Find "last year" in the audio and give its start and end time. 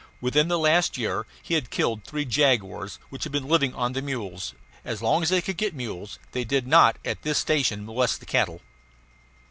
0.57-1.27